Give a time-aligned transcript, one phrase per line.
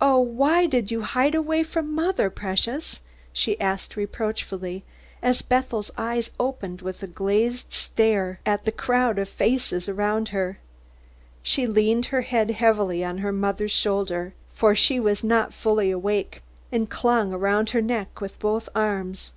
[0.00, 3.00] "Oh, why did you hide away from mother, precious?"
[3.32, 4.84] she asked, reproachfully,
[5.20, 10.60] as Bethel's eyes opened with a dazed stare at the crowd of faces around her.
[11.42, 16.40] She leaned her head heavily on her mother's shoulder, for she was not fully awake,
[16.70, 19.32] and clung around her neck with both arms.